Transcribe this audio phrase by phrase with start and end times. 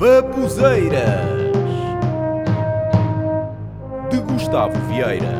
[0.00, 1.28] Babuzeiras
[4.10, 5.34] de Gustavo Vieira.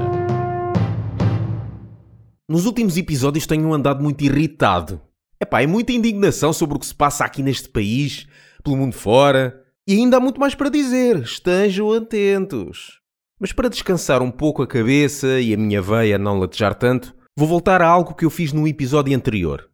[2.46, 5.00] Nos últimos episódios tenho andado muito irritado.
[5.40, 8.26] Epá, é muita indignação sobre o que se passa aqui neste país,
[8.62, 11.22] pelo mundo fora, e ainda há muito mais para dizer.
[11.22, 13.00] Estejam atentos.
[13.40, 17.48] Mas para descansar um pouco a cabeça e a minha veia não latejar tanto, vou
[17.48, 19.70] voltar a algo que eu fiz no episódio anterior.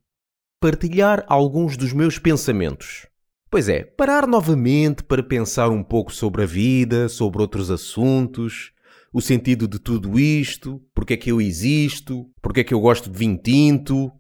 [0.63, 3.09] Partilhar alguns dos meus pensamentos.
[3.51, 8.73] Pois é, parar novamente para pensar um pouco sobre a vida, sobre outros assuntos,
[9.13, 13.09] o sentido de tudo isto, porque é que eu existo, porque é que eu gosto
[13.09, 14.11] de vinho tinto,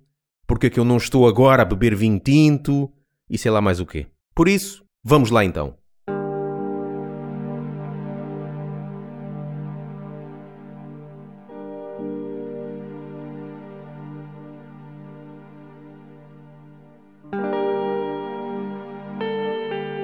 [0.46, 2.90] porque é que eu não estou agora a beber vinho tinto
[3.28, 4.06] e sei lá mais o quê.
[4.34, 5.76] Por isso, vamos lá então.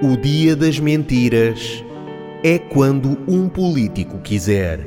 [0.05, 1.85] O dia das mentiras
[2.43, 4.85] é quando um político quiser.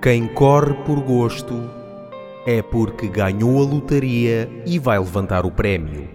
[0.00, 1.68] Quem corre por gosto
[2.46, 6.08] é porque ganhou a lotaria e vai levantar o prémio.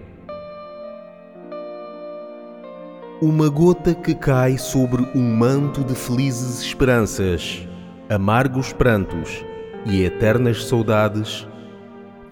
[3.20, 7.68] Uma gota que cai sobre um manto de felizes esperanças,
[8.08, 9.44] amargos prantos
[9.84, 11.46] e eternas saudades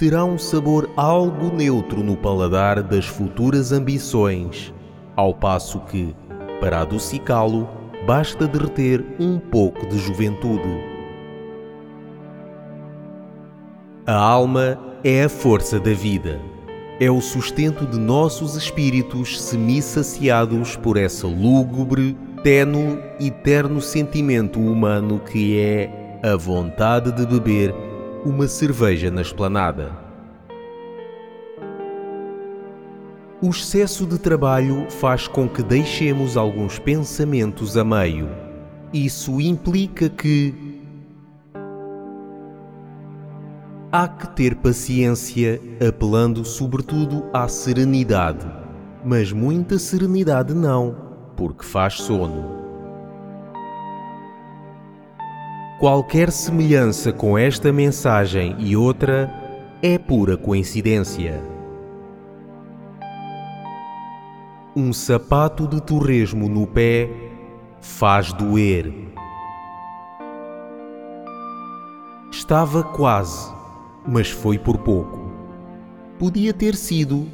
[0.04, 4.70] terá um sabor algo neutro no paladar das futuras ambições,
[5.16, 6.14] ao passo que,
[6.60, 7.66] para adocicá-lo,
[8.06, 10.78] basta derreter um pouco de juventude.
[14.06, 16.38] A alma é a força da vida.
[17.00, 25.18] É o sustento de nossos espíritos semi-saciados por essa lúgubre, tenue e terno sentimento humano
[25.18, 27.93] que é a vontade de beber
[28.24, 29.92] uma cerveja na esplanada.
[33.42, 38.30] O excesso de trabalho faz com que deixemos alguns pensamentos a meio.
[38.92, 40.54] Isso implica que
[43.92, 48.46] há que ter paciência, apelando sobretudo à serenidade.
[49.04, 50.96] Mas muita serenidade não,
[51.36, 52.63] porque faz sono.
[55.78, 59.28] Qualquer semelhança com esta mensagem e outra
[59.82, 61.42] é pura coincidência.
[64.76, 67.10] Um sapato de torresmo no pé
[67.80, 68.94] faz doer.
[72.30, 73.52] Estava quase,
[74.06, 75.32] mas foi por pouco.
[76.20, 77.26] Podia ter sido,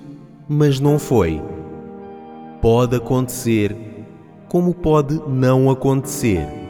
[0.49, 1.43] mas não foi.
[2.63, 3.77] Pode acontecer,
[4.49, 6.70] como pode não acontecer.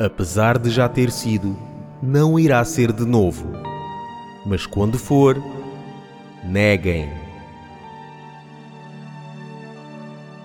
[0.00, 1.54] Apesar de já ter sido,
[2.02, 3.46] não irá ser de novo.
[4.46, 5.36] Mas quando for,
[6.42, 7.10] neguem.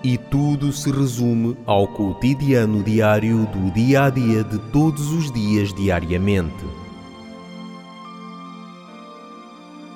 [0.04, 5.72] E tudo se resume ao cotidiano diário do dia a dia de todos os dias
[5.72, 6.66] diariamente.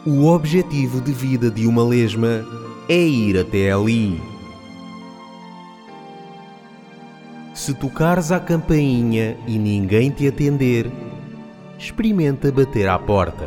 [0.07, 2.47] O objetivo de vida de uma lesma
[2.89, 4.30] é ir até ali.
[7.61, 10.91] Se tocares à campainha e ninguém te atender,
[11.79, 13.47] experimenta bater à porta.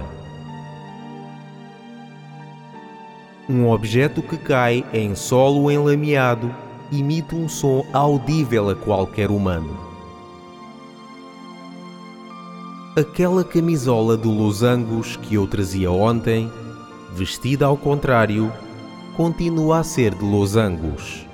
[3.49, 6.53] Um objeto que cai em solo enlameado
[6.91, 9.75] imita um som audível a qualquer humano.
[12.95, 16.51] Aquela camisola de losangos que eu trazia ontem,
[17.15, 18.53] vestida ao contrário,
[19.17, 21.32] continua a ser de losangos.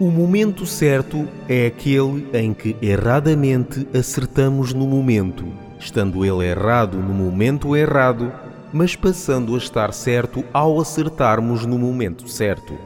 [0.00, 5.44] O momento certo é aquele em que erradamente acertamos no momento,
[5.78, 8.32] estando ele errado no momento errado,
[8.72, 12.78] mas passando a estar certo ao acertarmos no momento certo.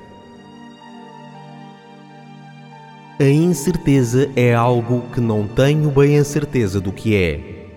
[3.20, 7.68] A incerteza é algo que não tenho bem a certeza do que é.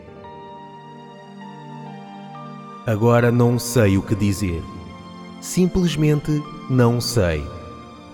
[2.88, 4.64] Agora não sei o que dizer.
[5.40, 6.42] Simplesmente
[6.72, 7.57] não sei.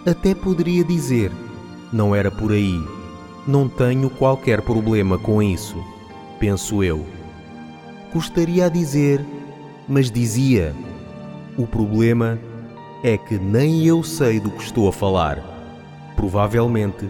[0.05, 1.31] Até poderia dizer:
[1.91, 2.81] não era por aí.
[3.47, 5.77] Não tenho qualquer problema com isso,
[6.39, 7.05] penso eu.
[8.13, 9.25] Gostaria a dizer,
[9.87, 10.75] mas dizia:
[11.57, 12.39] o problema
[13.03, 15.41] é que nem eu sei do que estou a falar.
[16.15, 17.09] Provavelmente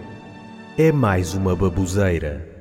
[0.78, 2.53] é mais uma baboseira.